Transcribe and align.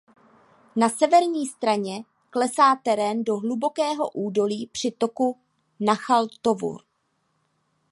Na 0.75 0.89
severní 0.89 1.47
straně 1.47 2.03
klesá 2.29 2.75
terén 2.75 3.23
do 3.23 3.37
hlubokého 3.37 4.09
údolí 4.11 4.67
při 4.67 4.91
toku 4.91 5.37
Nachal 5.79 6.27
Tavor. 6.41 6.81